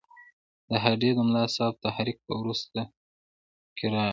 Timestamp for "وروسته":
2.41-2.79